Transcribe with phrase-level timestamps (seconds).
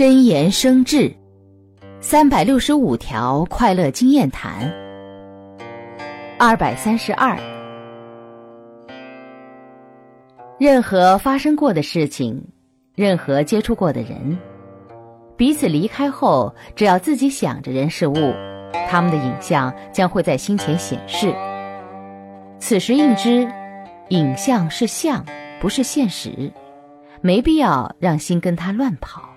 [0.00, 1.14] 真言生智
[2.00, 4.72] 三百六十五条快乐经验谈
[6.38, 7.36] 二百三十二。
[10.58, 12.42] 任何发生过的事情
[12.94, 14.38] 任何接触过的人
[15.36, 18.34] 彼此离开后只要自己想着人事物
[18.88, 21.30] 他们的影像将会在心前显示。
[22.58, 23.46] 此时应知
[24.08, 25.22] 影像是像
[25.60, 26.50] 不是现实
[27.20, 29.29] 没必要让心跟他乱跑